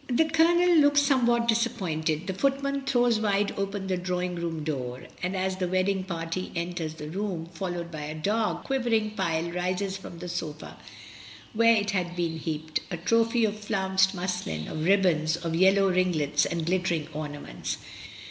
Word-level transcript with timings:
The 0.11 0.25
Colonel 0.25 0.77
looks 0.77 0.99
somewhat 0.99 1.47
disappointed, 1.47 2.25
the 2.25 2.33
footman 2.33 2.81
throws 2.85 3.19
wide 3.19 3.53
open 3.55 3.85
the 3.85 3.97
drawing 3.97 4.33
room 4.33 4.63
door, 4.63 5.03
and 5.21 5.35
as 5.37 5.57
the 5.57 5.67
wedding 5.67 6.05
party 6.05 6.51
enters 6.55 6.95
the 6.95 7.07
room, 7.11 7.45
followed 7.53 7.91
SUSANNA 7.91 8.05
AT 8.05 8.09
HOME. 8.09 8.23
«2 8.23 8.31
1 8.31 8.31
Q 8.31 8.31
by 8.31 8.31
the 8.31 8.43
dog, 8.51 8.57
a 8.57 8.67
quivering 8.67 9.11
pile 9.11 9.51
rises 9.51 9.97
from 9.97 10.17
the 10.17 10.27
sofa 10.27 10.77
where 11.53 11.75
it 11.75 11.91
had 11.91 12.15
been 12.15 12.39
heaped, 12.39 12.79
a 12.89 12.97
trophy 12.97 13.45
of 13.45 13.59
flounced 13.59 14.15
muslin, 14.15 14.67
of 14.67 14.83
ribbons, 14.85 15.35
of 15.35 15.53
yellow 15.53 15.87
ringlets 15.91 16.47
and 16.47 16.65
glittering 16.65 17.07
ornaments. 17.13 17.77